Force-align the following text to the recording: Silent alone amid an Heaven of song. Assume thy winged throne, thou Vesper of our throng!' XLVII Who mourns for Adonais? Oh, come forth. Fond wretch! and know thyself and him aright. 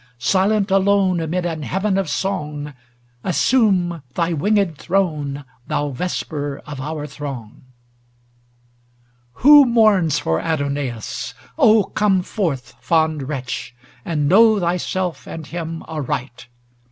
Silent 0.17 0.71
alone 0.71 1.19
amid 1.19 1.45
an 1.45 1.61
Heaven 1.61 1.95
of 1.95 2.09
song. 2.09 2.73
Assume 3.23 4.01
thy 4.15 4.33
winged 4.33 4.75
throne, 4.79 5.45
thou 5.67 5.89
Vesper 5.91 6.59
of 6.65 6.81
our 6.81 7.05
throng!' 7.05 7.49
XLVII 7.51 9.11
Who 9.43 9.65
mourns 9.65 10.17
for 10.17 10.39
Adonais? 10.41 11.35
Oh, 11.55 11.83
come 11.83 12.23
forth. 12.23 12.73
Fond 12.81 13.29
wretch! 13.29 13.75
and 14.03 14.27
know 14.27 14.59
thyself 14.59 15.27
and 15.27 15.45
him 15.45 15.83
aright. 15.83 16.47